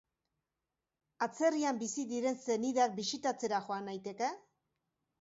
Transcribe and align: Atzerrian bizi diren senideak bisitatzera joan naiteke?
Atzerrian 1.25 1.83
bizi 1.85 2.07
diren 2.15 2.41
senideak 2.49 2.99
bisitatzera 3.03 3.63
joan 3.71 3.89
naiteke? 3.93 4.37